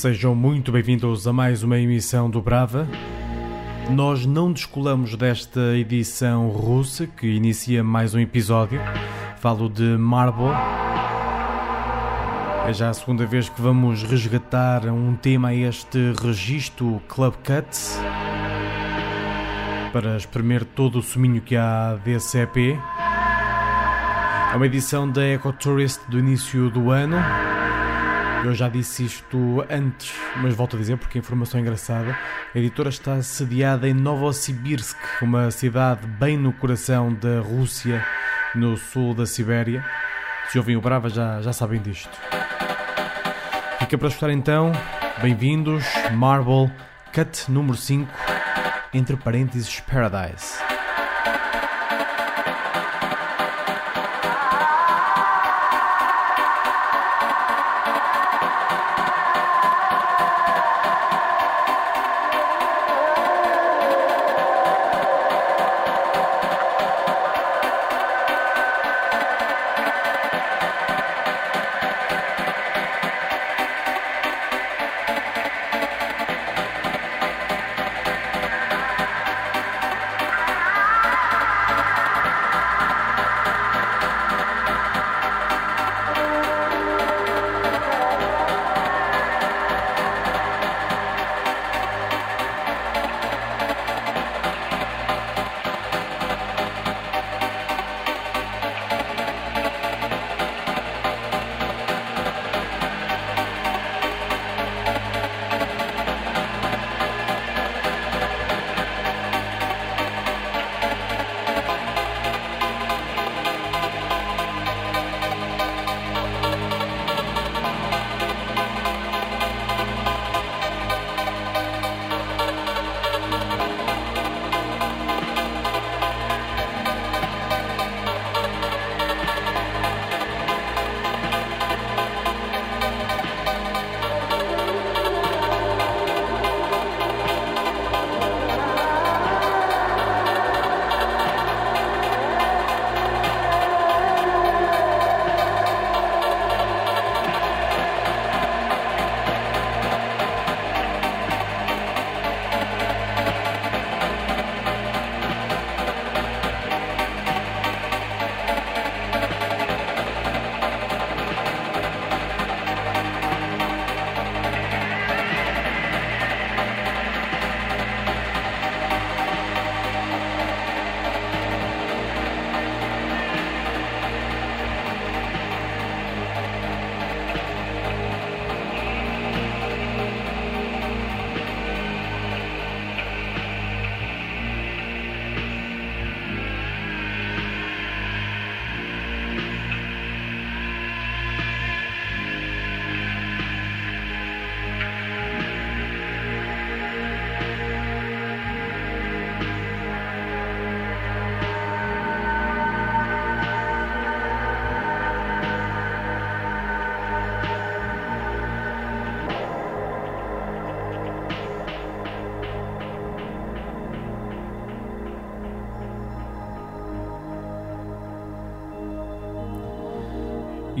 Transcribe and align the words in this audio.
Sejam 0.00 0.34
muito 0.34 0.72
bem-vindos 0.72 1.28
a 1.28 1.32
mais 1.32 1.62
uma 1.62 1.78
emissão 1.78 2.30
do 2.30 2.40
Brava. 2.40 2.88
Nós 3.90 4.24
não 4.24 4.50
descolamos 4.50 5.14
desta 5.14 5.76
edição 5.76 6.48
russa 6.48 7.06
que 7.06 7.26
inicia 7.26 7.84
mais 7.84 8.14
um 8.14 8.18
episódio. 8.18 8.80
Falo 9.40 9.68
de 9.68 9.98
Marble. 9.98 10.54
É 12.66 12.72
já 12.72 12.88
a 12.88 12.94
segunda 12.94 13.26
vez 13.26 13.50
que 13.50 13.60
vamos 13.60 14.02
resgatar 14.02 14.86
um 14.86 15.14
tema 15.14 15.48
a 15.48 15.54
este 15.54 16.14
registro 16.24 17.02
Club 17.06 17.34
Cut 17.34 17.78
para 19.92 20.16
espremer 20.16 20.64
todo 20.64 21.00
o 21.00 21.02
suminho 21.02 21.42
que 21.42 21.56
há 21.56 21.98
desse 22.02 22.38
EP. 22.38 22.56
É 24.50 24.56
uma 24.56 24.64
edição 24.64 25.06
da 25.06 25.26
Ecotourist 25.26 26.00
do 26.08 26.18
início 26.18 26.70
do 26.70 26.90
ano. 26.90 27.18
Eu 28.44 28.54
já 28.54 28.68
disse 28.68 29.04
isto 29.04 29.64
antes, 29.68 30.14
mas 30.36 30.54
volto 30.54 30.74
a 30.74 30.78
dizer 30.78 30.96
porque 30.96 31.18
a 31.18 31.20
informação 31.20 31.58
é 31.58 31.62
engraçada. 31.62 32.18
A 32.54 32.58
editora 32.58 32.88
está 32.88 33.20
sediada 33.22 33.86
em 33.86 33.92
Novosibirsk, 33.92 34.96
uma 35.20 35.50
cidade 35.50 36.06
bem 36.06 36.38
no 36.38 36.52
coração 36.52 37.12
da 37.12 37.40
Rússia, 37.40 38.04
no 38.54 38.76
sul 38.76 39.14
da 39.14 39.26
Sibéria. 39.26 39.84
Se 40.48 40.58
ouvem 40.58 40.76
o 40.76 40.80
Brava 40.80 41.10
já, 41.10 41.42
já 41.42 41.52
sabem 41.52 41.80
disto. 41.82 42.10
Fica 43.78 43.98
para 43.98 44.08
escutar 44.08 44.30
então. 44.30 44.72
Bem-vindos, 45.20 45.84
Marble, 46.12 46.72
Cut 47.12 47.50
número 47.50 47.76
5, 47.76 48.10
entre 48.94 49.16
parênteses 49.16 49.80
Paradise. 49.80 50.69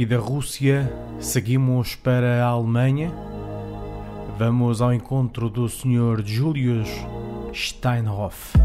E 0.00 0.06
da 0.06 0.16
Rússia 0.16 0.90
seguimos 1.20 1.94
para 1.94 2.42
a 2.42 2.46
Alemanha. 2.46 3.12
Vamos 4.38 4.80
ao 4.80 4.94
encontro 4.94 5.50
do 5.50 5.68
Sr. 5.68 6.22
Julius 6.24 6.88
Steinhoff. 7.52 8.56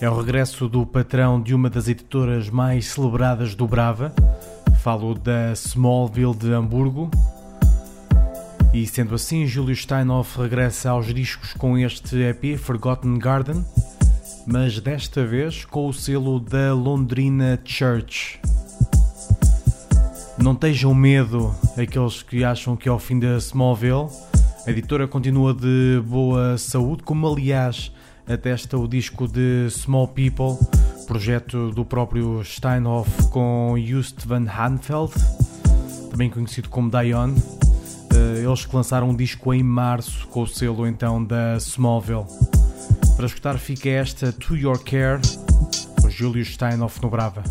É 0.00 0.08
o 0.08 0.16
regresso 0.16 0.70
do 0.70 0.86
patrão 0.86 1.38
de 1.38 1.54
uma 1.54 1.68
das 1.68 1.86
editoras 1.86 2.48
mais 2.48 2.86
celebradas 2.86 3.54
do 3.54 3.68
Brava. 3.68 4.10
Falo 4.80 5.12
da 5.12 5.52
Smallville 5.52 6.34
de 6.34 6.54
Hamburgo. 6.54 7.10
E 8.72 8.86
sendo 8.86 9.14
assim, 9.14 9.46
Julius 9.46 9.80
Steinhoff 9.80 10.40
regressa 10.40 10.92
aos 10.92 11.12
discos 11.12 11.52
com 11.52 11.76
este 11.76 12.16
EP 12.22 12.58
Forgotten 12.58 13.18
Garden 13.18 13.62
mas 14.46 14.78
desta 14.78 15.26
vez 15.26 15.64
com 15.64 15.88
o 15.88 15.92
selo 15.92 16.38
da 16.38 16.72
Londrina 16.72 17.60
Church. 17.64 18.40
Não 20.38 20.54
tenham 20.54 20.94
medo 20.94 21.52
aqueles 21.76 22.22
que 22.22 22.44
acham 22.44 22.76
que 22.76 22.88
é 22.88 22.92
o 22.92 22.98
fim 22.98 23.18
da 23.18 23.36
Smallville. 23.38 24.08
A 24.66 24.70
editora 24.70 25.08
continua 25.08 25.52
de 25.52 26.00
boa 26.06 26.56
saúde, 26.56 27.02
como 27.02 27.26
aliás 27.26 27.92
atesta 28.28 28.78
o 28.78 28.86
disco 28.86 29.26
de 29.26 29.68
Small 29.70 30.08
People, 30.08 30.56
projeto 31.06 31.70
do 31.70 31.84
próprio 31.84 32.42
Steinhoff 32.44 33.28
com 33.30 33.74
Just 33.78 34.24
van 34.24 34.46
Hanfeld, 34.46 35.12
também 36.10 36.30
conhecido 36.30 36.68
como 36.68 36.90
Dion. 36.90 37.34
Eh, 38.12 38.44
eles 38.44 38.66
lançaram 38.72 39.10
um 39.10 39.16
disco 39.16 39.52
em 39.52 39.62
março 39.62 40.26
com 40.28 40.42
o 40.42 40.46
selo 40.46 40.86
então 40.86 41.24
da 41.24 41.56
Smallville. 41.56 42.55
Para 43.16 43.26
escutar 43.26 43.58
fica 43.58 43.88
esta 43.88 44.30
To 44.30 44.54
Your 44.54 44.78
Care, 44.84 45.20
com 46.02 46.10
Júlio 46.10 46.44
Steinhoff 46.44 47.00
no 47.00 47.08
Brava. 47.08 47.42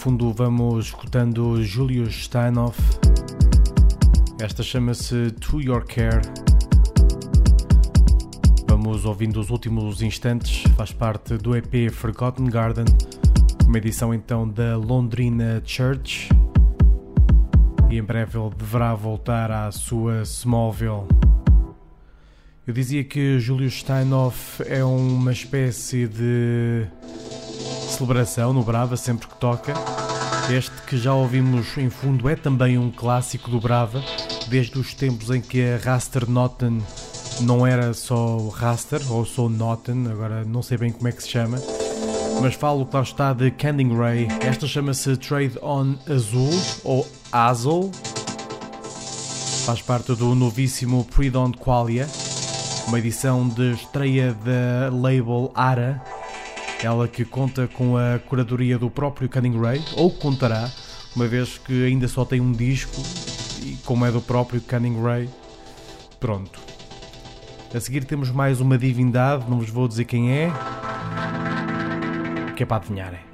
Fundo 0.00 0.32
vamos 0.32 0.86
escutando 0.86 1.62
Julius 1.62 2.24
Steinhoff. 2.24 2.80
Esta 4.40 4.62
chama-se 4.62 5.30
To 5.32 5.60
Your 5.60 5.84
Care. 5.84 6.22
Vamos 8.66 9.04
ouvindo 9.04 9.38
os 9.38 9.50
últimos 9.50 10.00
instantes, 10.00 10.62
faz 10.74 10.90
parte 10.90 11.36
do 11.36 11.54
EP 11.54 11.92
Forgotten 11.92 12.46
Garden, 12.46 12.86
uma 13.66 13.76
edição 13.76 14.14
então 14.14 14.48
da 14.48 14.74
Londrina 14.78 15.60
Church. 15.66 16.30
E 17.90 17.98
em 17.98 18.02
breve 18.02 18.38
ele 18.38 18.54
deverá 18.56 18.94
voltar 18.94 19.50
à 19.50 19.70
sua 19.70 20.22
Smallville. 20.22 21.06
Eu 22.66 22.72
dizia 22.72 23.04
que 23.04 23.38
Julius 23.38 23.74
Steinhoff 23.74 24.62
é 24.66 24.82
uma 24.82 25.30
espécie 25.30 26.08
de 26.08 26.86
celebração 28.00 28.54
no 28.54 28.62
Brava 28.62 28.96
sempre 28.96 29.28
que 29.28 29.34
toca. 29.34 29.74
Este 30.50 30.70
que 30.86 30.96
já 30.96 31.12
ouvimos 31.12 31.76
em 31.76 31.90
fundo 31.90 32.30
é 32.30 32.34
também 32.34 32.78
um 32.78 32.90
clássico 32.90 33.50
do 33.50 33.60
Brava, 33.60 34.02
desde 34.48 34.78
os 34.78 34.94
tempos 34.94 35.28
em 35.30 35.38
que 35.38 35.62
a 35.62 35.76
Raster 35.76 36.28
Noten 36.28 36.80
não 37.42 37.66
era 37.66 37.92
só 37.92 38.48
Raster 38.48 39.02
ou 39.12 39.26
só 39.26 39.50
Noten, 39.50 40.08
agora 40.10 40.46
não 40.46 40.62
sei 40.62 40.78
bem 40.78 40.90
como 40.90 41.08
é 41.08 41.12
que 41.12 41.22
se 41.22 41.28
chama, 41.28 41.58
mas 42.40 42.54
falo 42.54 42.86
que 42.86 42.96
lá 42.96 43.02
está 43.02 43.34
de 43.34 43.50
Canning 43.50 43.94
Ray. 43.94 44.28
Esta 44.40 44.66
chama-se 44.66 45.14
Trade 45.18 45.58
on 45.60 45.96
Azul 46.10 46.50
ou 46.82 47.06
Azul, 47.30 47.90
faz 49.66 49.82
parte 49.82 50.14
do 50.14 50.34
novíssimo 50.34 51.04
Pre-Dawn 51.04 51.52
Qualia, 51.52 52.08
uma 52.88 52.98
edição 52.98 53.46
de 53.46 53.72
estreia 53.72 54.32
da 54.32 54.88
label 54.90 55.52
Ara 55.54 56.02
ela 56.82 57.06
que 57.06 57.24
conta 57.24 57.68
com 57.68 57.96
a 57.96 58.18
curadoria 58.18 58.78
do 58.78 58.90
próprio 58.90 59.28
Cunning 59.28 59.58
Ray, 59.60 59.82
ou 59.96 60.10
contará, 60.10 60.70
uma 61.14 61.26
vez 61.26 61.58
que 61.58 61.84
ainda 61.84 62.08
só 62.08 62.24
tem 62.24 62.40
um 62.40 62.52
disco, 62.52 63.00
e 63.62 63.76
como 63.84 64.06
é 64.06 64.10
do 64.10 64.20
próprio 64.20 64.60
Cunning 64.60 65.02
Ray, 65.02 65.28
pronto. 66.18 66.60
A 67.74 67.78
seguir 67.78 68.04
temos 68.04 68.30
mais 68.30 68.60
uma 68.60 68.76
divindade, 68.76 69.48
não 69.48 69.58
vos 69.58 69.70
vou 69.70 69.86
dizer 69.86 70.04
quem 70.04 70.32
é, 70.32 70.50
que 72.56 72.62
é 72.62 72.66
para 72.66 72.78
adivinharem. 72.78 73.29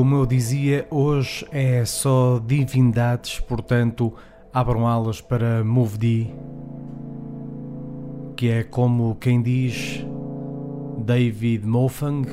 Como 0.00 0.16
eu 0.16 0.24
dizia, 0.24 0.86
hoje 0.90 1.46
é 1.52 1.84
só 1.84 2.38
divindades, 2.38 3.38
portanto, 3.38 4.14
abram 4.50 4.86
alas 4.86 5.20
para 5.20 5.62
MoveD, 5.62 6.32
que 8.34 8.48
é 8.48 8.62
como 8.62 9.14
quem 9.16 9.42
diz 9.42 10.02
David 11.04 11.66
Mofang, 11.66 12.26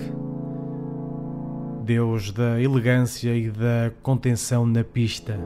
deus 1.84 2.32
da 2.32 2.58
elegância 2.58 3.36
e 3.36 3.52
da 3.52 3.92
contenção 4.02 4.66
na 4.66 4.86
pista. 4.86 5.38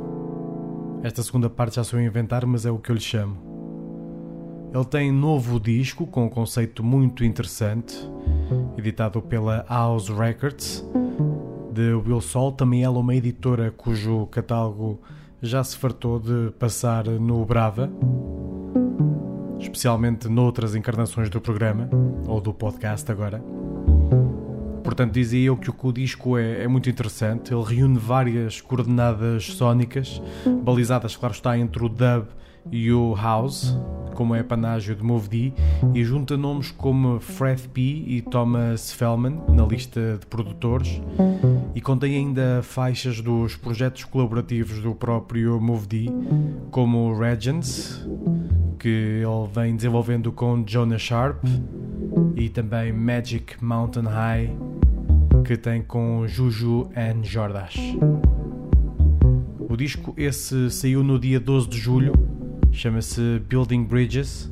Esta 1.01 1.24
segunda 1.24 1.50
parte 1.50 1.78
já 1.78 1.84
sou 1.84 1.98
a 1.98 2.04
inventar, 2.04 2.46
mas 2.46 2.68
é 2.68 2.70
o 2.70 2.78
que 2.78 2.92
eu 2.92 2.96
lhe 2.96 3.01
chamo. 3.01 4.70
Ele 4.72 4.86
tem 4.86 5.12
novo 5.12 5.60
disco 5.60 6.06
com 6.06 6.25
um 6.25 6.30
conceito 6.30 6.84
muito 6.84 7.25
interessante, 7.25 7.98
editado 8.78 9.24
pela 9.24 9.66
House 9.68 10.10
Records 10.10 10.86
de 11.72 11.94
Will 11.94 12.22
Sol, 12.22 12.51
também 12.51 12.84
ela 12.84 13.00
uma 13.00 13.16
editora 13.16 13.72
cujo 13.72 14.28
catálogo 14.28 15.00
já 15.42 15.63
se 15.63 15.78
fartou 15.78 16.20
de 16.20 16.51
passar 16.60 17.06
no 17.06 17.44
Brava, 17.46 17.90
especialmente 19.60 20.28
noutras 20.28 20.75
encarnações 20.75 21.30
do 21.30 21.42
programa, 21.42 21.90
ou 22.28 22.40
do 22.40 22.54
podcast 22.54 23.12
agora. 23.12 23.42
Portanto, 24.84 25.13
dizia 25.13 25.48
eu 25.48 25.58
que 25.58 25.72
o 25.72 25.92
disco 25.92 26.38
é, 26.38 26.63
é, 26.63 26.68
muito 26.68 26.90
interessante. 26.90 27.54
Ele 27.54 27.63
reúne 27.63 27.98
várias 27.98 28.60
coordenadas 28.60 29.46
sónicas, 29.46 30.22
balizadas, 30.63 31.16
claro 31.16 31.34
está, 31.34 31.58
entre 31.58 31.84
o 31.86 31.90
dub 31.90 32.28
e 32.70 32.91
o 32.91 33.15
house, 33.15 33.77
como 34.13 34.36
é 34.36 34.44
panágio 34.44 34.96
de 34.96 35.03
Move 35.03 35.30
D, 35.30 35.53
e 35.94 36.03
junta 36.03 36.38
nomes 36.38 36.72
como 36.72 37.20
Fred 37.20 37.68
P 37.70 37.82
e 37.82 38.22
Thomas 38.22 38.91
Fellman 38.91 39.41
na 39.50 39.65
lista 39.65 40.18
de 40.20 40.25
produtores, 40.25 41.01
e 41.74 41.82
contém 41.82 42.15
ainda 42.15 42.62
faixas 42.62 43.22
dos 43.22 43.56
projetos 43.56 44.03
colaborativos 44.03 44.80
do 44.82 44.94
próprio 44.94 45.60
Move 45.60 45.88
D, 45.88 46.06
como 46.70 47.18
Regents, 47.18 48.06
que 48.77 48.88
ele 48.88 49.48
vem 49.53 49.75
desenvolvendo 49.75 50.32
com 50.32 50.63
Jonah 50.63 50.98
Sharp, 50.98 51.44
e 52.36 52.50
também 52.50 52.91
Magic 52.91 53.63
Mountain 53.63 54.06
High, 54.06 54.56
que 55.46 55.56
tem 55.58 55.82
com 55.82 56.27
Juju 56.27 56.89
and 56.96 57.24
Jordash. 57.24 57.98
O 59.60 59.77
disco 59.77 60.13
esse 60.18 60.70
saiu 60.70 61.03
no 61.03 61.18
dia 61.18 61.39
12 61.39 61.70
de 61.70 61.77
julho, 61.77 62.13
chama-se 62.72 63.42
Building 63.48 63.84
Bridges 63.84 64.51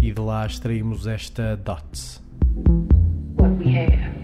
e 0.00 0.12
de 0.12 0.20
lá 0.20 0.44
extraímos 0.44 1.06
esta 1.06 1.56
Dots. 1.56 2.22
What 3.38 3.64
we 3.64 3.76
have. 3.78 4.21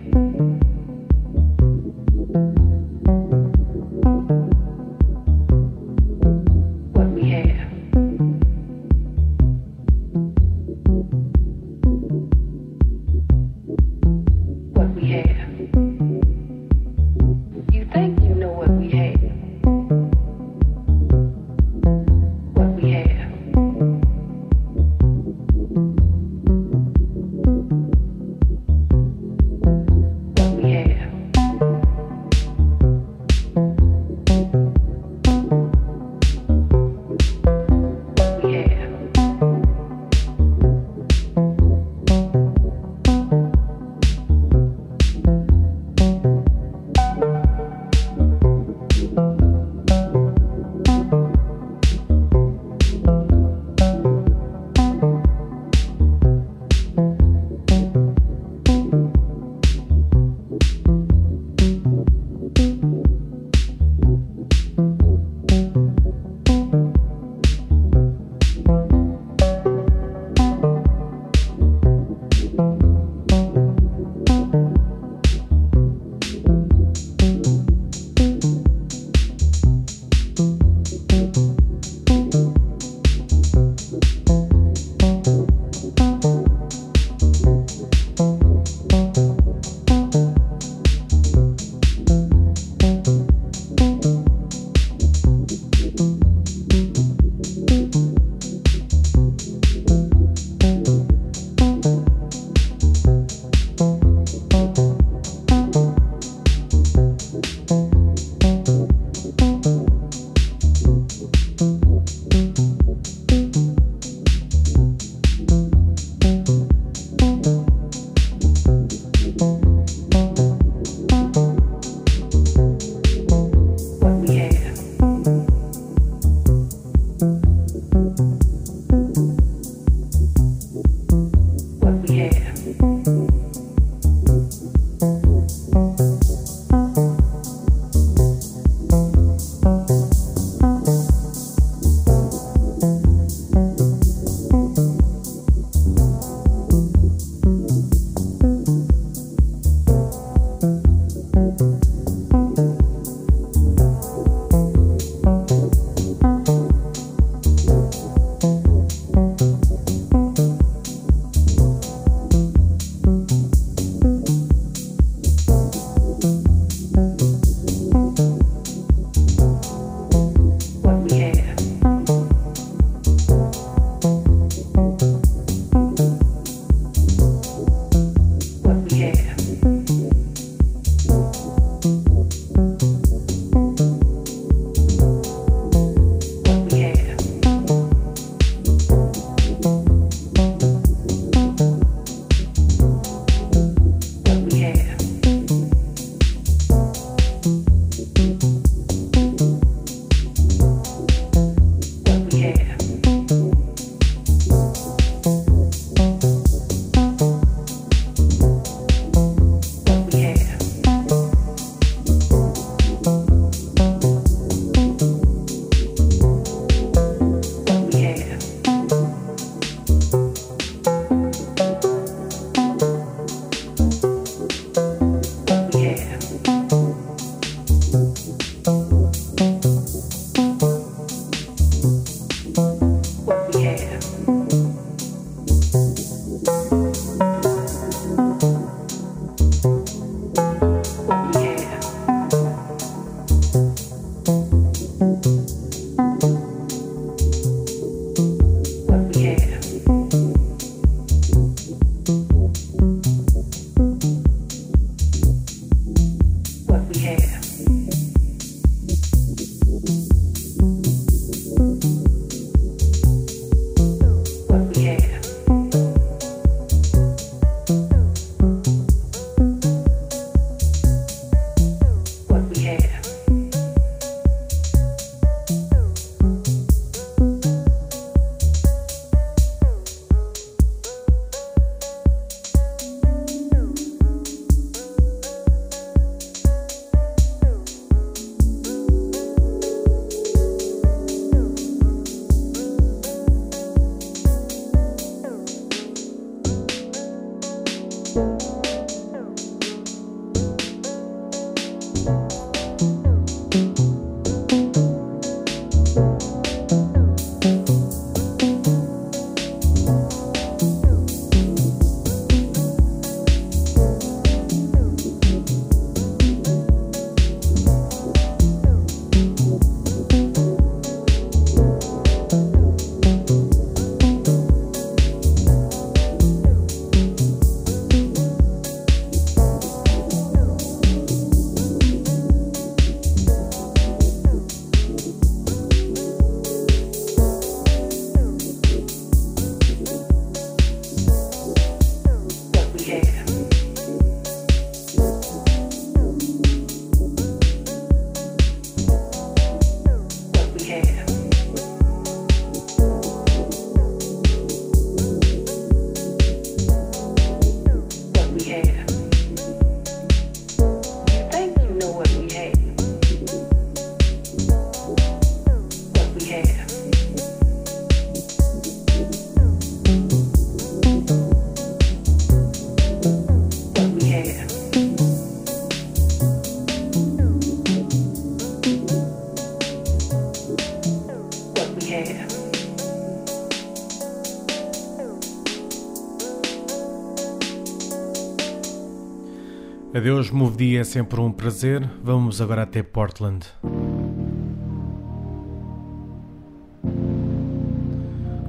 Adeus, 389.95 390.31
Move 390.31 390.77
é 390.77 390.85
sempre 390.85 391.19
um 391.19 391.33
prazer. 391.33 391.89
Vamos 392.05 392.43
agora 392.43 392.65
até 392.65 392.83
Portland. 392.83 393.47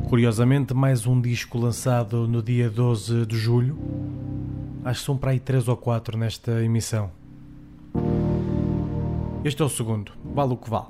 Curiosamente, 0.10 0.74
mais 0.74 1.08
um 1.08 1.22
disco 1.22 1.58
lançado 1.58 2.28
no 2.28 2.44
dia 2.44 2.70
12 2.70 3.26
de 3.26 3.38
julho. 3.38 3.80
Acho 4.84 5.00
que 5.00 5.06
são 5.06 5.16
para 5.16 5.32
aí 5.32 5.40
3 5.40 5.70
ou 5.70 5.78
4 5.78 6.18
nesta 6.18 6.62
emissão. 6.62 7.10
Este 9.46 9.62
é 9.62 9.66
o 9.66 9.70
segundo, 9.70 10.12
vale 10.36 10.54
o 10.54 10.58
que 10.58 10.70
vale. 10.70 10.88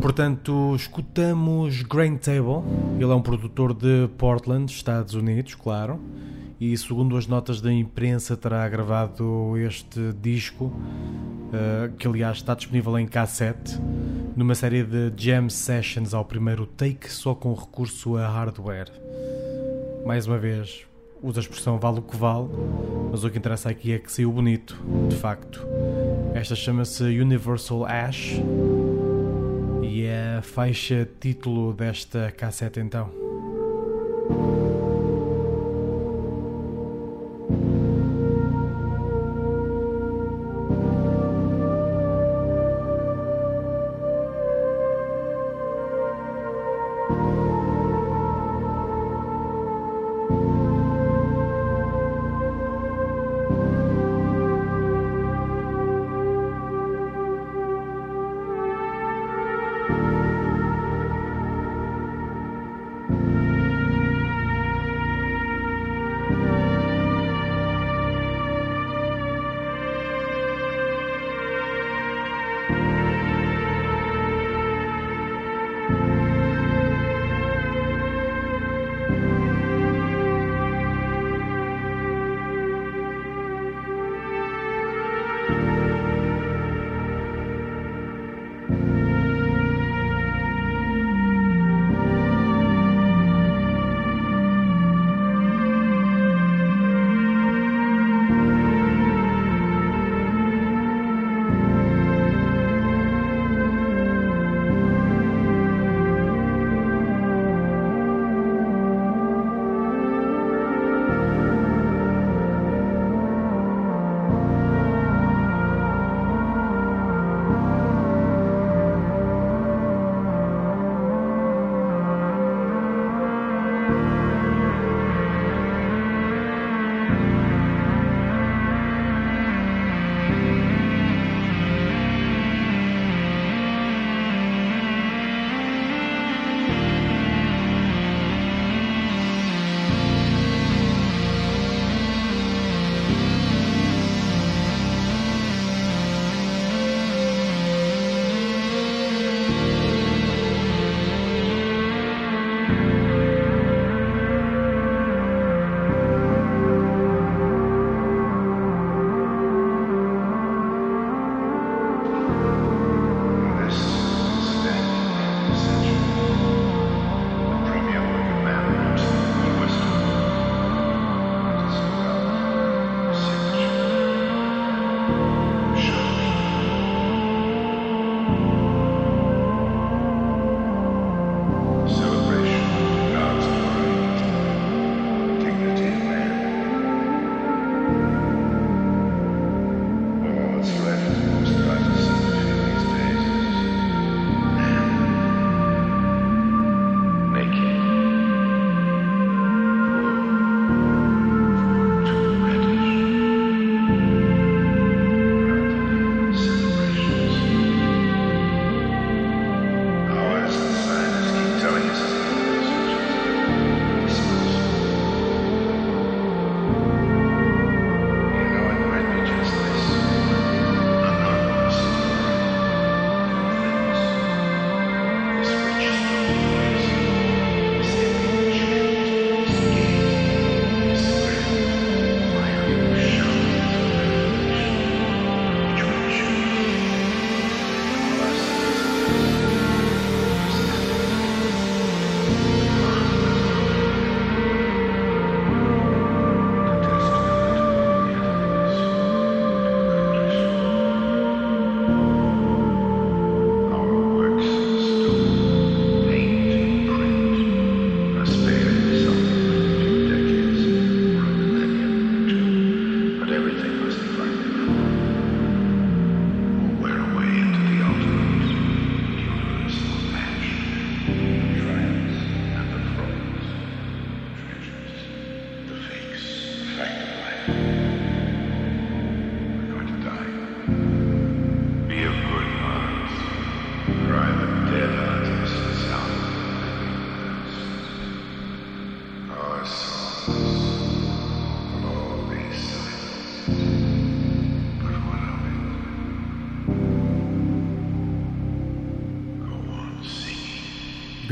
Portanto, 0.00 0.76
escutamos 0.76 1.82
Grain 1.82 2.18
Table. 2.18 2.62
Ele 3.00 3.10
é 3.10 3.14
um 3.14 3.22
produtor 3.22 3.74
de 3.74 4.08
Portland, 4.16 4.70
Estados 4.70 5.14
Unidos, 5.14 5.56
claro 5.56 5.98
e 6.60 6.76
segundo 6.76 7.16
as 7.16 7.26
notas 7.26 7.60
da 7.60 7.72
imprensa 7.72 8.36
terá 8.36 8.68
gravado 8.68 9.56
este 9.58 10.12
disco 10.20 10.66
uh, 10.66 11.92
que 11.98 12.06
aliás 12.06 12.38
está 12.38 12.54
disponível 12.54 12.98
em 12.98 13.06
cassete 13.06 13.78
numa 14.36 14.54
série 14.54 14.84
de 14.84 15.12
jam 15.16 15.48
sessions 15.48 16.14
ao 16.14 16.24
primeiro 16.24 16.66
take 16.66 17.10
só 17.10 17.34
com 17.34 17.54
recurso 17.54 18.16
a 18.16 18.28
hardware. 18.28 18.90
Mais 20.06 20.26
uma 20.26 20.38
vez 20.38 20.86
usa 21.22 21.40
a 21.40 21.42
expressão 21.42 21.78
vale 21.78 21.98
o 21.98 22.02
que 22.02 22.16
vale 22.16 22.48
mas 23.10 23.24
o 23.24 23.30
que 23.30 23.38
interessa 23.38 23.70
aqui 23.70 23.92
é 23.92 23.98
que 23.98 24.10
saiu 24.10 24.30
bonito 24.30 24.76
de 25.08 25.16
facto. 25.16 25.66
Esta 26.34 26.54
chama-se 26.54 27.02
Universal 27.02 27.84
Ash 27.84 28.40
e 29.82 30.02
é 30.04 30.36
a 30.38 30.42
faixa 30.42 31.08
título 31.20 31.72
desta 31.72 32.30
cassete 32.32 32.80
então 32.80 33.10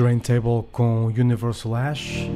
Grain 0.03 0.19
Table 0.19 0.65
com 0.73 1.05
Universal 1.07 1.77
Ash. 1.77 2.29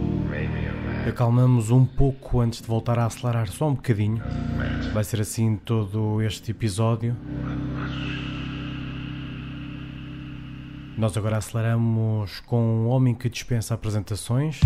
Acalmamos 1.08 1.68
um 1.72 1.84
pouco 1.84 2.38
antes 2.38 2.60
de 2.60 2.66
voltar 2.68 2.96
a 2.96 3.06
acelerar 3.06 3.48
só 3.48 3.66
um 3.66 3.74
bocadinho. 3.74 4.22
Vai 4.94 5.02
ser 5.02 5.20
assim 5.20 5.56
todo 5.56 6.22
este 6.22 6.52
episódio. 6.52 7.16
Nós 10.96 11.16
agora 11.16 11.38
aceleramos 11.38 12.38
com 12.46 12.62
um 12.62 12.86
homem 12.86 13.16
que 13.16 13.28
dispensa 13.28 13.74
apresentações. 13.74 14.60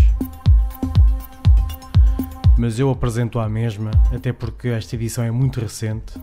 Mas 2.59 2.79
eu 2.79 2.91
apresento 2.91 3.39
a 3.39 3.49
mesma, 3.49 3.93
até 4.15 4.31
porque 4.31 4.69
esta 4.69 4.95
edição 4.95 5.25
é 5.25 5.31
muito 5.31 5.59
recente. 5.59 6.21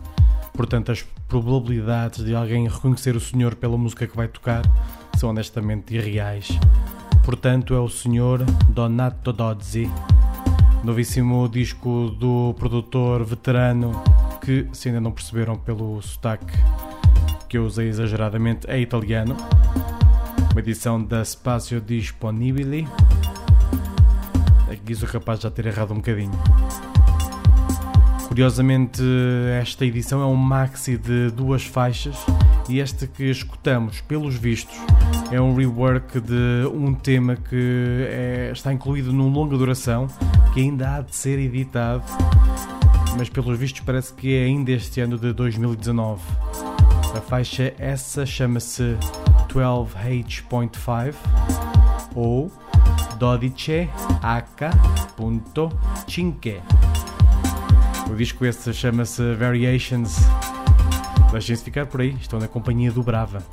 Portanto, 0.53 0.91
as 0.91 1.01
probabilidades 1.27 2.23
de 2.23 2.35
alguém 2.35 2.67
reconhecer 2.67 3.15
o 3.15 3.19
senhor 3.19 3.55
pela 3.55 3.79
música 3.79 4.05
que 4.05 4.15
vai 4.15 4.27
tocar 4.27 4.61
são 5.15 5.29
honestamente 5.29 5.95
irreais. 5.95 6.49
Portanto, 7.23 7.73
é 7.73 7.79
o 7.79 7.87
Sr. 7.87 8.45
Donato 8.69 9.33
Dozzi, 9.33 9.89
novíssimo 10.83 11.47
disco 11.49 12.09
do 12.11 12.53
produtor 12.57 13.23
veterano 13.23 13.91
que, 14.41 14.67
se 14.71 14.87
ainda 14.87 15.01
não 15.01 15.11
perceberam 15.11 15.57
pelo 15.57 16.01
sotaque 16.01 16.53
que 17.49 17.57
eu 17.57 17.65
usei 17.65 17.87
exageradamente, 17.87 18.69
é 18.69 18.79
italiano. 18.79 19.35
Uma 20.51 20.59
edição 20.59 21.03
da 21.03 21.23
Spazio 21.23 21.81
Disponibili. 21.81 22.87
Aqui 24.71 24.95
sou 24.95 25.07
capaz 25.07 25.39
de 25.39 25.43
já 25.43 25.51
ter 25.51 25.65
errado 25.65 25.91
um 25.91 25.97
bocadinho. 25.97 26.31
Curiosamente, 28.27 29.01
esta 29.59 29.85
edição 29.85 30.21
é 30.21 30.25
um 30.25 30.35
maxi 30.35 30.97
de 30.97 31.31
duas 31.31 31.63
faixas 31.63 32.17
e 32.69 32.81
esta 32.81 33.07
que 33.07 33.23
escutamos, 33.23 34.01
pelos 34.01 34.35
vistos, 34.35 34.75
é 35.31 35.39
um 35.39 35.55
rework 35.55 36.19
de 36.19 36.67
um 36.73 36.93
tema 36.93 37.35
que 37.35 38.07
é, 38.09 38.51
está 38.53 38.73
incluído 38.73 39.13
num 39.13 39.29
longa 39.29 39.57
duração 39.57 40.07
que 40.53 40.61
ainda 40.61 40.95
há 40.95 41.01
de 41.01 41.15
ser 41.15 41.39
editado, 41.39 42.03
mas 43.17 43.29
pelos 43.29 43.57
vistos 43.57 43.81
parece 43.81 44.13
que 44.13 44.35
é 44.35 44.45
ainda 44.45 44.71
este 44.71 45.01
ano 45.01 45.17
de 45.17 45.33
2019. 45.33 46.21
A 47.15 47.21
faixa 47.21 47.73
essa 47.77 48.25
chama-se 48.25 48.97
12H.5 49.49 51.15
ou 52.15 52.51
Dodice 53.17 53.89
H.5. 54.21 56.61
O 58.09 58.15
disco 58.15 58.45
esse 58.45 58.73
chama-se 58.73 59.35
Variations. 59.35 60.17
Deixem-se 61.31 61.63
ficar 61.63 61.85
por 61.85 62.01
aí, 62.01 62.15
estão 62.19 62.39
na 62.39 62.47
companhia 62.47 62.91
do 62.91 63.03
Brava. 63.03 63.43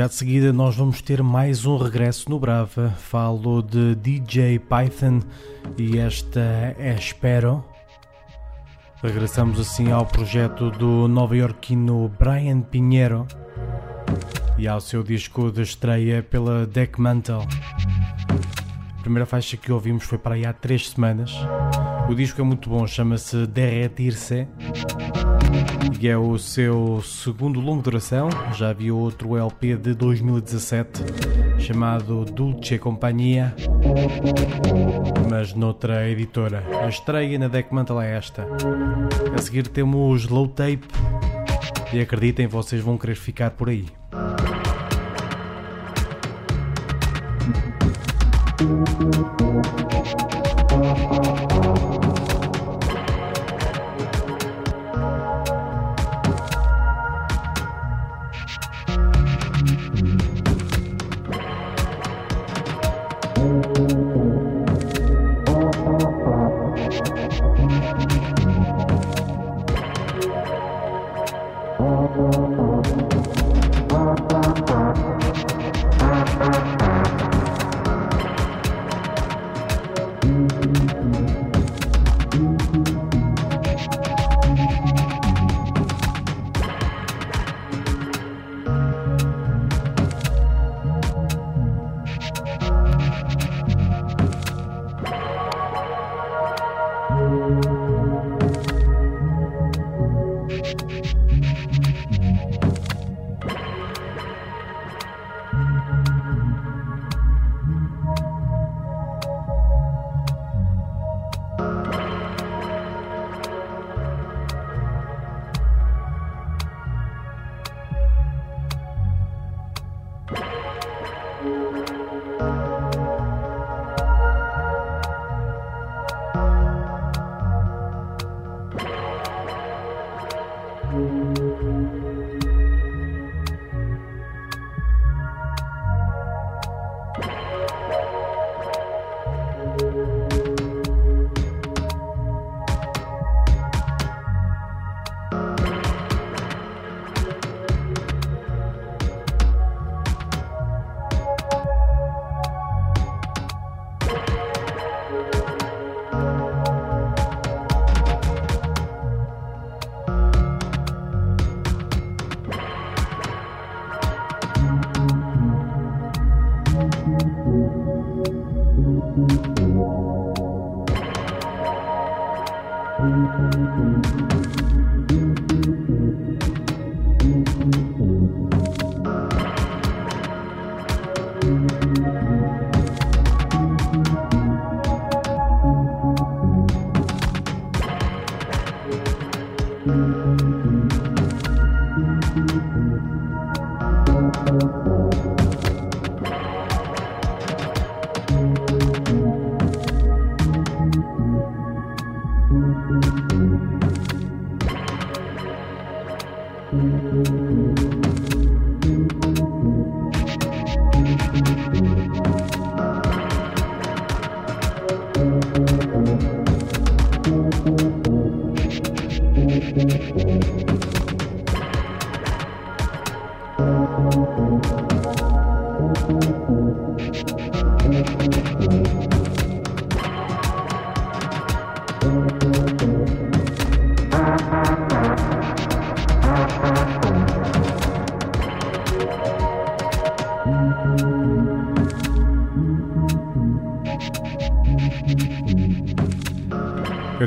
Já 0.00 0.06
de 0.06 0.14
seguida 0.14 0.50
nós 0.50 0.76
vamos 0.76 1.02
ter 1.02 1.22
mais 1.22 1.66
um 1.66 1.76
regresso 1.76 2.30
no 2.30 2.40
Brava. 2.40 2.88
Falo 2.96 3.60
de 3.60 3.94
DJ 3.96 4.58
Python 4.58 5.20
e 5.76 5.98
esta 5.98 6.40
é 6.40 6.96
Espero. 6.98 7.62
Regressamos 9.02 9.60
assim 9.60 9.92
ao 9.92 10.06
projeto 10.06 10.70
do 10.70 11.06
nova-iorquino 11.06 12.10
Brian 12.18 12.62
Pinheiro 12.62 13.26
e 14.56 14.66
ao 14.66 14.80
seu 14.80 15.02
disco 15.02 15.52
de 15.52 15.60
estreia 15.60 16.22
pela 16.22 16.66
Deck 16.66 16.98
Mantle. 16.98 17.46
A 18.98 19.02
primeira 19.02 19.26
faixa 19.26 19.58
que 19.58 19.70
ouvimos 19.70 20.04
foi 20.04 20.16
para 20.16 20.34
aí 20.34 20.46
há 20.46 20.52
três 20.54 20.88
semanas. 20.88 21.30
O 22.08 22.14
disco 22.14 22.40
é 22.40 22.44
muito 22.44 22.70
bom, 22.70 22.86
chama-se 22.86 23.46
Derretir-se 23.46 24.48
e 26.00 26.08
é 26.08 26.16
o 26.16 26.38
seu 26.38 27.02
segundo 27.02 27.60
longo 27.60 27.82
duração. 27.82 28.30
Já 28.54 28.70
havia 28.70 28.94
outro 28.94 29.36
LP 29.36 29.76
de 29.76 29.94
2017 29.94 31.02
chamado 31.58 32.24
Dulce 32.24 32.78
Companhia, 32.78 33.54
mas 35.28 35.52
noutra 35.52 36.08
editora. 36.08 36.64
A 36.82 36.88
estreia 36.88 37.38
na 37.38 37.48
Deck 37.48 37.72
Mantle 37.74 38.00
é 38.00 38.16
esta. 38.16 38.46
A 39.34 39.42
seguir 39.42 39.68
temos 39.68 40.26
Low 40.26 40.48
Tape 40.48 40.86
e 41.92 42.00
acreditem, 42.00 42.46
vocês 42.46 42.80
vão 42.82 42.96
querer 42.96 43.16
ficar 43.16 43.50
por 43.50 43.68
aí. 43.68 43.86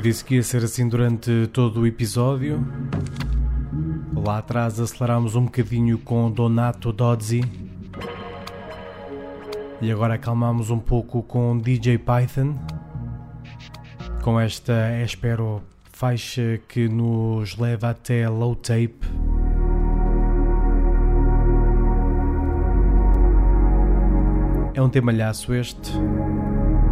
Disse 0.04 0.26
que 0.26 0.36
ia 0.36 0.44
ser 0.44 0.64
assim 0.66 0.88
durante 0.88 1.48
todo 1.48 1.80
o 1.80 1.88
episódio. 1.88 2.62
Lá 4.14 4.40
atrás 4.40 4.78
acelerámos 4.78 5.34
um 5.36 5.46
bocadinho 5.46 5.98
com 5.98 6.30
Donato 6.30 6.92
Dodzi. 6.92 7.63
E 9.84 9.92
agora 9.92 10.14
acalmámos 10.14 10.70
um 10.70 10.80
pouco 10.80 11.22
com 11.22 11.58
DJ 11.58 11.98
Python. 11.98 12.56
Com 14.22 14.40
esta, 14.40 14.74
espero, 15.04 15.62
faixa 15.92 16.58
que 16.70 16.88
nos 16.88 17.58
leva 17.58 17.90
até 17.90 18.30
Low 18.30 18.56
Tape. 18.56 19.02
É 24.74 24.82
um 24.82 24.88
temalhaço 24.88 25.54
este. 25.54 25.92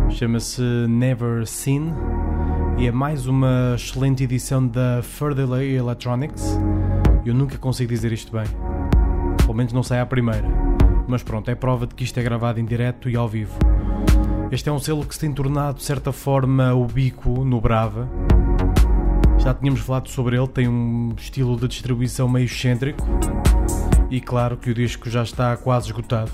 Chama-se 0.10 0.62
Never 0.89 1.48
Seen 1.48 1.94
e 2.78 2.88
é 2.88 2.92
mais 2.92 3.26
uma 3.26 3.72
excelente 3.74 4.26
edição 4.26 4.68
da 4.68 5.02
Further 5.02 5.48
Electronics. 5.62 6.60
Eu 7.26 7.34
nunca 7.34 7.58
consigo 7.58 7.89
dizer 7.89 8.12
isto 8.12 8.34
bem, 8.34 8.44
pelo 9.38 9.54
menos 9.54 9.72
não 9.72 9.82
sai 9.82 10.02
à 10.02 10.06
primeira, 10.06 10.46
mas 11.12 11.22
pronto, 11.22 11.51
é 11.51 11.55
prova 11.55 11.86
de 11.86 11.93
que 11.93 12.05
isto 12.05 12.18
é 12.22 12.24
gravado 12.24 12.57
em 12.57 12.64
direto 12.64 13.09
e 13.09 13.18
ao 13.18 13.28
vivo. 13.28 13.59
Este 14.49 14.70
é 14.70 14.72
um 14.72 14.80
selo 14.80 15.05
que 15.05 15.14
se 15.14 15.20
tem 15.20 15.34
tornado 15.34 15.76
de 15.76 15.84
certa 15.84 16.14
forma 16.14 16.74
ubíquo 16.74 17.43
no 17.43 17.59
Brava. 17.59 18.09
Já 19.38 19.53
tínhamos 19.53 19.82
falado 19.82 20.07
sobre 20.07 20.38
ele, 20.38 20.47
tem 20.47 20.70
um 20.70 21.14
estilo 21.18 21.57
de 21.57 21.68
distribuição 21.68 22.30
meio 22.30 22.45
excêntrico 22.45 23.05
e 24.09 24.22
claro 24.22 24.55
que 24.55 24.70
o 24.70 24.74
disco 24.74 25.09
já 25.09 25.22
está 25.22 25.57
quase 25.57 25.88
esgotado. 25.88 26.32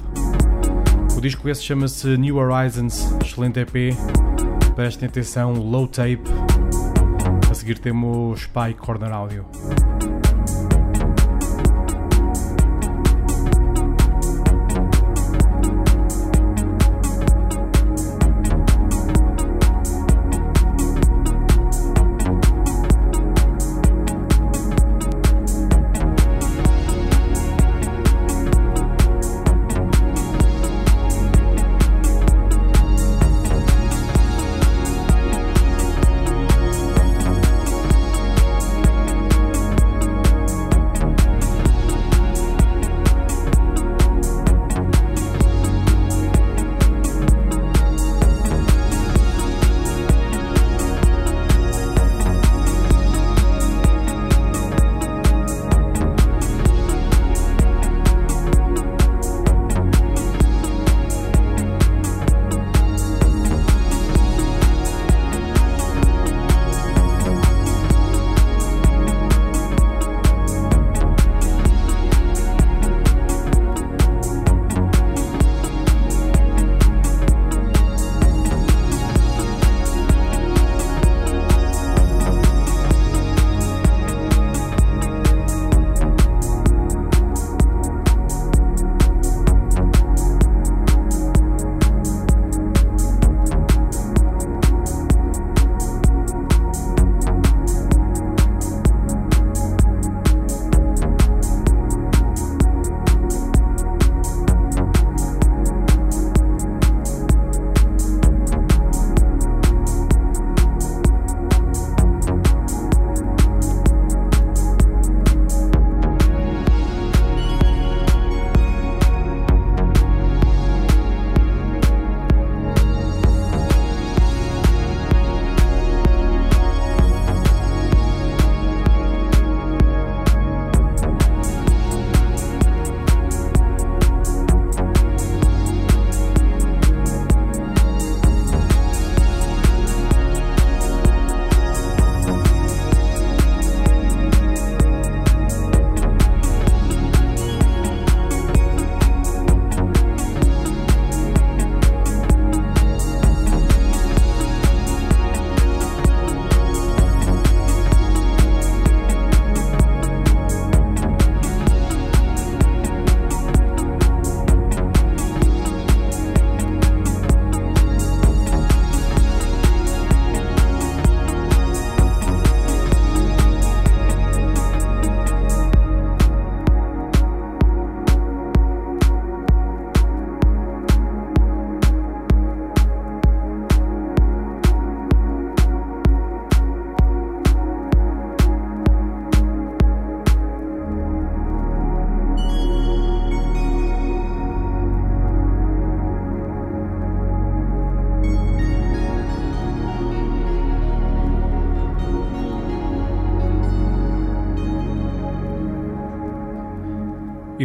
O 1.18 1.22
disco 1.22 1.50
esse 1.50 1.64
chama-se 1.64 2.16
New 2.16 2.38
Horizons, 2.38 3.12
excelente 3.26 3.60
EP. 3.60 3.98
Prestem 4.76 5.10
atenção, 5.10 5.54
low 5.54 5.88
tape. 5.88 6.22
A 7.50 7.54
seguir 7.56 7.80
temos 7.80 8.42
Spy 8.42 8.76
Corner 8.76 9.12
Audio. 9.12 9.44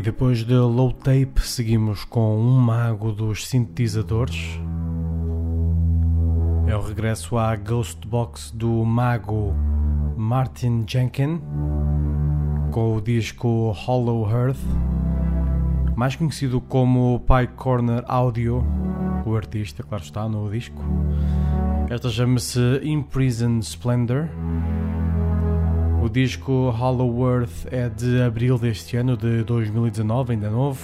Depois 0.03 0.45
de 0.45 0.55
low 0.55 0.91
tape, 0.91 1.41
seguimos 1.43 2.05
com 2.05 2.37
um 2.37 2.59
mago 2.59 3.13
dos 3.13 3.47
sintetizadores. 3.47 4.59
É 6.67 6.77
o 6.77 6.81
regresso 6.81 7.39
à 7.39 7.55
Ghost 7.55 8.05
Box 8.09 8.51
do 8.51 8.85
mago 8.85 9.55
Martin 10.17 10.85
Jenkin, 10.89 11.41
com 12.73 12.97
o 12.97 13.01
disco 13.01 13.71
Hollow 13.71 14.29
Earth, 14.29 14.59
mais 15.95 16.17
conhecido 16.17 16.61
como 16.61 17.21
Pie 17.21 17.47
Corner 17.55 18.03
Audio, 18.09 18.65
o 19.25 19.37
artista, 19.37 19.85
claro 19.85 20.03
está, 20.03 20.29
no 20.29 20.51
disco. 20.51 20.83
Esta 21.89 22.11
chama-se 22.11 22.81
Imprisoned 22.83 23.65
Splendor. 23.65 24.29
O 26.03 26.09
disco 26.09 26.71
Hollow 26.71 27.31
Earth 27.31 27.67
é 27.71 27.89
de 27.89 28.21
abril 28.21 28.59
deste 28.59 28.97
ano, 28.97 29.17
de 29.17 29.45
2019, 29.45 30.33
ainda 30.33 30.51
novo, 30.51 30.81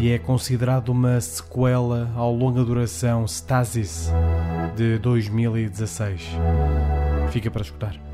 e 0.00 0.10
é 0.10 0.18
considerado 0.18 0.88
uma 0.88 1.20
sequela 1.20 2.10
ao 2.16 2.34
longa 2.34 2.64
duração 2.64 3.26
Stasis 3.26 4.10
de 4.74 4.98
2016. 4.98 6.26
Fica 7.30 7.50
para 7.50 7.60
escutar. 7.60 8.07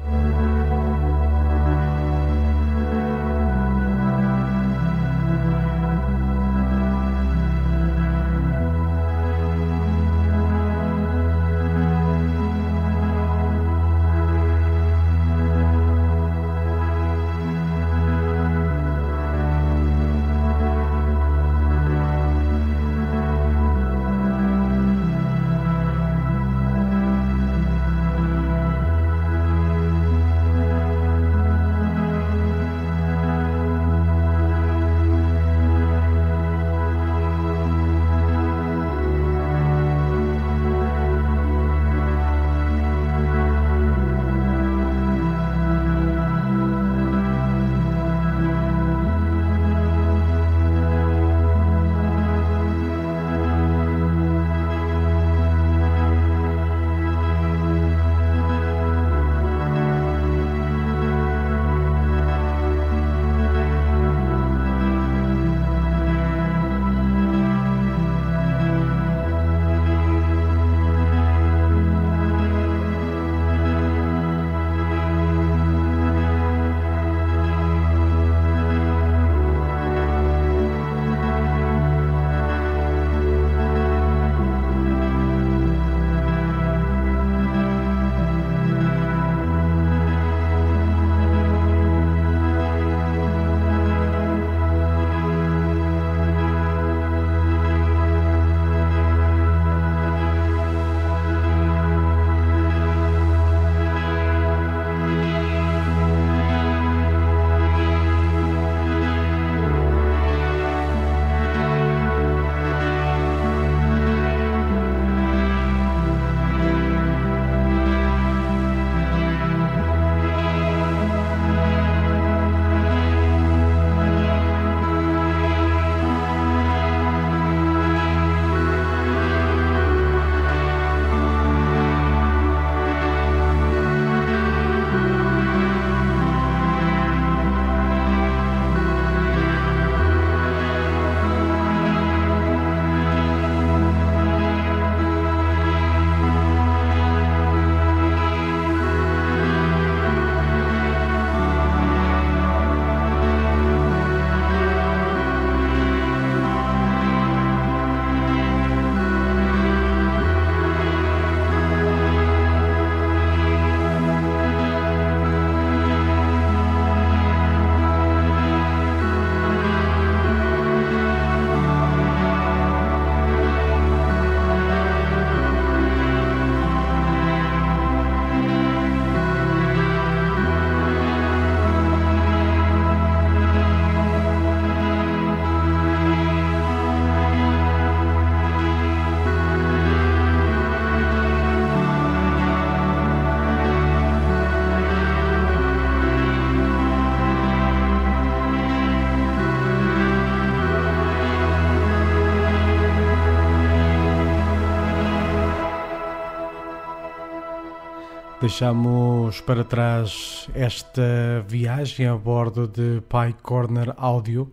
Deixamos 208.44 209.40
para 209.40 209.64
trás 209.64 210.50
esta 210.54 211.42
viagem 211.48 212.06
a 212.06 212.14
bordo 212.14 212.68
de 212.68 213.00
Pi 213.00 213.32
Corner 213.42 213.94
Audio. 213.96 214.52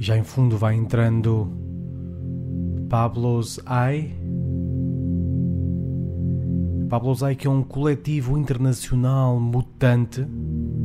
Já 0.00 0.16
em 0.16 0.22
fundo 0.22 0.56
vai 0.56 0.76
entrando 0.76 1.50
Pablo's 2.88 3.58
Eye. 3.66 4.14
Pablo's 6.88 7.22
Eye 7.22 7.34
que 7.34 7.48
é 7.48 7.50
um 7.50 7.64
coletivo 7.64 8.38
internacional 8.38 9.40
mutante, 9.40 10.24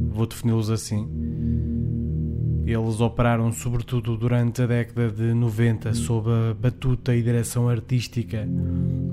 vou 0.09 0.25
defini-los 0.25 0.71
assim. 0.71 1.07
Eles 2.65 2.99
operaram 2.99 3.51
sobretudo 3.51 4.17
durante 4.17 4.61
a 4.61 4.65
década 4.65 5.11
de 5.11 5.33
90 5.33 5.93
sob 5.93 6.29
a 6.29 6.53
batuta 6.53 7.15
e 7.15 7.21
direção 7.21 7.69
artística 7.69 8.47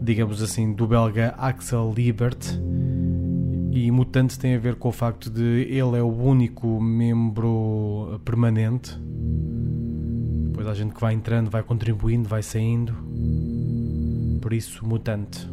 digamos 0.03 0.43
assim, 0.43 0.73
do 0.73 0.87
belga 0.87 1.35
Axel 1.39 1.93
Liebert. 1.97 2.59
E 3.71 3.91
mutante 3.91 4.39
tem 4.39 4.55
a 4.55 4.59
ver 4.59 4.75
com 4.75 4.89
o 4.89 4.93
facto 4.93 5.31
de 5.31 5.63
ele 5.63 5.97
é 5.97 6.03
o 6.03 6.13
único 6.13 6.81
membro 6.81 8.21
permanente. 8.25 8.99
Depois 10.49 10.67
há 10.67 10.75
gente 10.75 10.93
que 10.93 11.01
vai 11.01 11.15
entrando, 11.15 11.49
vai 11.49 11.63
contribuindo, 11.63 12.29
vai 12.29 12.43
saindo. 12.43 12.93
Por 14.41 14.53
isso, 14.53 14.87
mutante. 14.87 15.49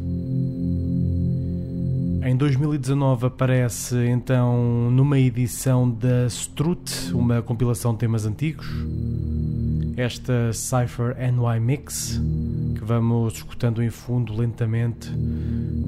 Em 2.22 2.36
2019 2.36 3.26
aparece 3.26 3.96
então 4.08 4.90
numa 4.90 5.18
edição 5.18 5.90
da 5.90 6.26
Strut, 6.26 7.14
uma 7.14 7.40
compilação 7.40 7.92
de 7.92 8.00
temas 8.00 8.26
antigos, 8.26 8.66
esta 9.96 10.52
Cypher 10.52 11.16
NY 11.16 11.60
Mix, 11.60 12.20
que 12.74 12.84
vamos 12.84 13.34
escutando 13.34 13.82
em 13.82 13.88
fundo 13.88 14.34
lentamente, 14.34 15.10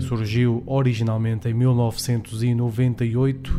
surgiu 0.01 0.63
originalmente 0.65 1.49
em 1.49 1.55
1998. 1.55 3.53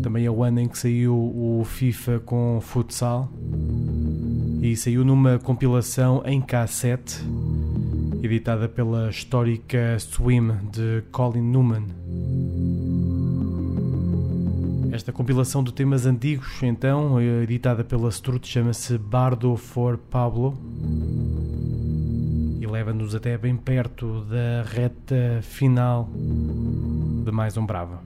Também 0.00 0.26
é 0.26 0.30
o 0.30 0.44
ano 0.44 0.60
em 0.60 0.68
que 0.68 0.78
saiu 0.78 1.14
o 1.14 1.64
FIFA 1.64 2.20
com 2.20 2.60
futsal. 2.60 3.28
E 4.60 4.76
saiu 4.76 5.04
numa 5.04 5.40
compilação 5.40 6.22
em 6.24 6.40
cassete 6.40 7.20
editada 8.22 8.68
pela 8.68 9.10
histórica 9.10 9.98
Swim 9.98 10.52
de 10.72 11.02
Colin 11.10 11.42
Newman. 11.42 11.86
Esta 14.92 15.12
compilação 15.12 15.64
de 15.64 15.72
temas 15.72 16.06
antigos, 16.06 16.62
então, 16.62 17.20
editada 17.20 17.82
pela 17.82 18.08
Strut, 18.10 18.46
chama-se 18.46 18.96
Bardo 18.96 19.56
for 19.56 19.98
Pablo 19.98 20.56
e 22.60 22.66
leva-nos 22.66 23.14
até 23.14 23.36
bem 23.36 23.56
perto 23.56 24.20
da 24.26 24.62
reta 24.62 25.40
final 25.42 26.08
de 27.24 27.32
mais 27.32 27.56
um 27.56 27.66
Brava. 27.66 28.02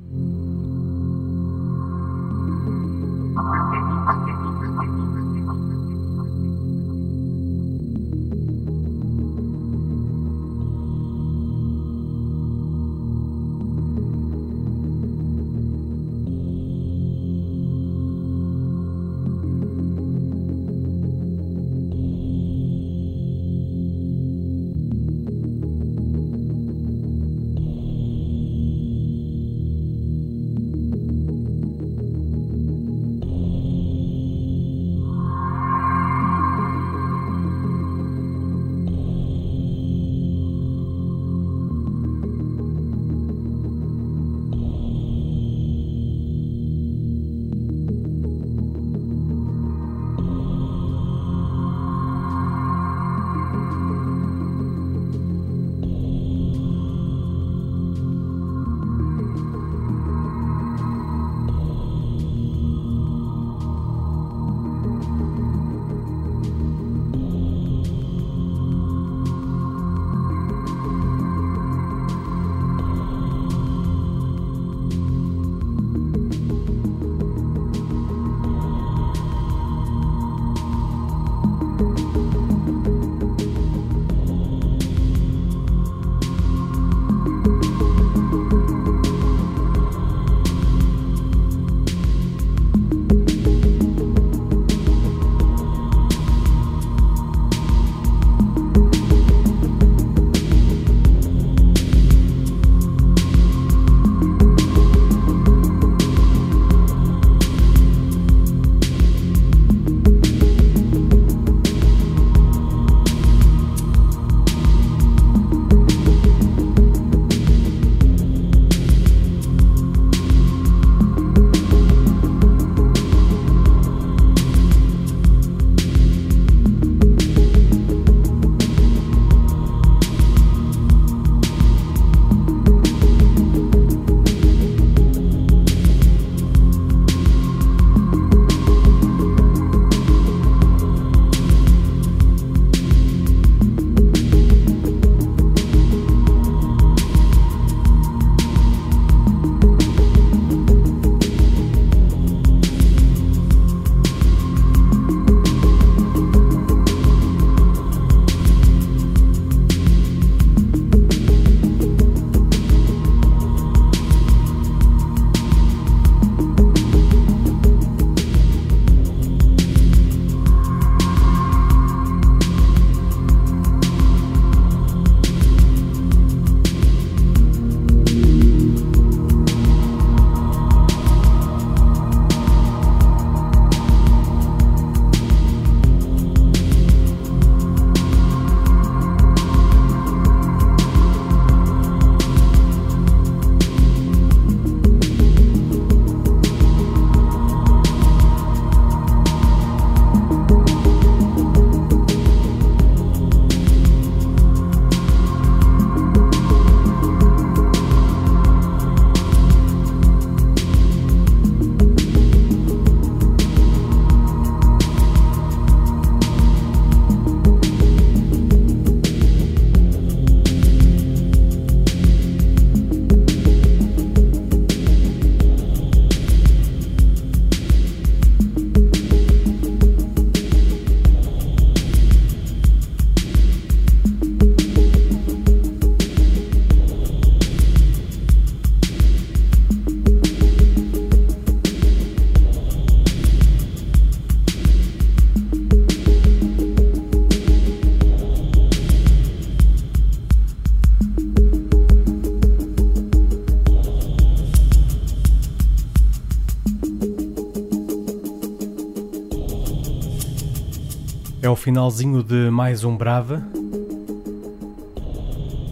É 261.47 261.49
o 261.49 261.55
finalzinho 261.55 262.25
de 262.25 262.51
mais 262.51 262.83
um 262.83 262.97
Brava. 262.97 263.41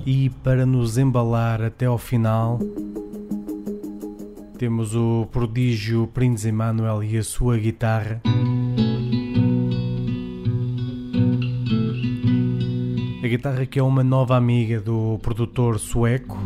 E 0.07 0.31
para 0.45 0.65
nos 0.65 0.97
embalar 0.97 1.61
até 1.61 1.87
ao 1.87 1.99
final, 1.99 2.61
temos 4.57 4.95
o 4.95 5.27
prodígio 5.33 6.07
Prince 6.15 6.49
Emmanuel 6.49 7.03
e 7.03 7.19
a 7.19 7.25
sua 7.25 7.59
guitarra. 7.59 8.23
A 13.25 13.27
guitarra 13.27 13.67
que 13.67 13.81
é 13.81 13.83
uma 13.83 14.05
nova 14.05 14.37
amiga 14.37 14.81
do 14.81 15.19
produtor 15.23 15.81
sueco, 15.81 16.39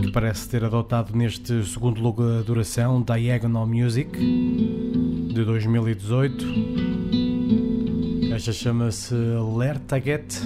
que 0.00 0.12
parece 0.12 0.48
ter 0.48 0.62
adotado 0.64 1.12
neste 1.16 1.64
segundo 1.66 2.00
longa 2.00 2.44
duração, 2.44 3.02
Diagonal 3.02 3.66
Music, 3.66 4.16
de 4.16 5.44
2018. 5.44 6.93
Esta 8.44 8.52
chama-se 8.52 9.14
Lertaget 9.56 10.42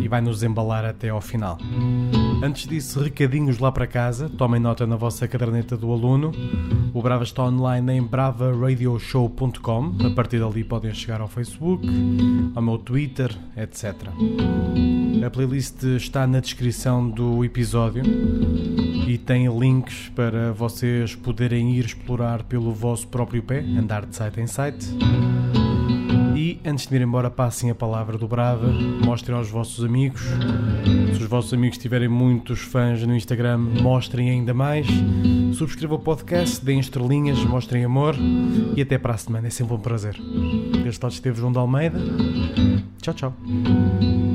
e 0.00 0.06
vai 0.06 0.20
nos 0.20 0.44
embalar 0.44 0.84
até 0.84 1.08
ao 1.08 1.20
final. 1.20 1.58
Antes 2.40 2.68
disso, 2.68 3.00
recadinhos 3.00 3.58
lá 3.58 3.72
para 3.72 3.84
casa, 3.84 4.28
tomem 4.28 4.60
nota 4.60 4.86
na 4.86 4.94
vossa 4.94 5.26
caderneta 5.26 5.76
do 5.76 5.92
aluno. 5.92 6.30
O 6.94 7.02
Brava 7.02 7.24
está 7.24 7.42
online 7.42 7.94
em 7.94 8.02
bravaradioshow.com. 8.04 9.96
A 10.06 10.10
partir 10.14 10.38
dali 10.38 10.62
podem 10.62 10.94
chegar 10.94 11.20
ao 11.20 11.26
Facebook, 11.26 11.84
ao 12.54 12.62
meu 12.62 12.78
Twitter, 12.78 13.36
etc. 13.56 13.96
A 15.26 15.28
playlist 15.28 15.82
está 15.82 16.24
na 16.24 16.38
descrição 16.38 17.10
do 17.10 17.44
episódio 17.44 18.04
e 19.08 19.18
tem 19.18 19.48
links 19.58 20.08
para 20.14 20.52
vocês 20.52 21.16
poderem 21.16 21.74
ir 21.76 21.84
explorar 21.84 22.44
pelo 22.44 22.72
vosso 22.72 23.08
próprio 23.08 23.42
pé, 23.42 23.58
andar 23.58 24.06
de 24.06 24.14
site 24.14 24.40
em 24.40 24.46
site. 24.46 24.86
Antes 26.64 26.86
de 26.86 26.96
ir 26.96 27.02
embora, 27.02 27.30
passem 27.30 27.70
a 27.70 27.74
palavra 27.74 28.18
do 28.18 28.26
Brava, 28.26 28.66
mostrem 29.04 29.36
aos 29.36 29.48
vossos 29.48 29.84
amigos. 29.84 30.22
Se 31.14 31.22
os 31.22 31.28
vossos 31.28 31.52
amigos 31.54 31.78
tiverem 31.78 32.08
muitos 32.08 32.60
fãs 32.60 33.02
no 33.06 33.14
Instagram, 33.14 33.58
mostrem 33.58 34.30
ainda 34.30 34.52
mais. 34.52 34.86
Subscrevam 35.54 35.96
o 35.98 36.00
podcast, 36.00 36.64
deem 36.64 36.80
estrelinhas, 36.80 37.42
mostrem 37.44 37.84
amor 37.84 38.14
e 38.76 38.82
até 38.82 38.98
para 38.98 39.14
a 39.14 39.18
semana. 39.18 39.46
É 39.46 39.50
sempre 39.50 39.74
um 39.74 39.80
prazer. 39.80 40.16
Deste 40.82 41.02
lado 41.02 41.12
esteve 41.12 41.38
João 41.38 41.52
de 41.52 41.58
Almeida. 41.58 41.98
Tchau, 43.00 43.14
tchau. 43.14 44.27